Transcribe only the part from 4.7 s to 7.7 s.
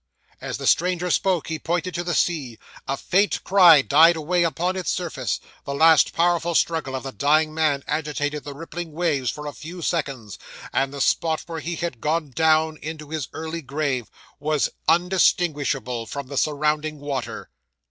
its surface; the last powerful struggle of the dying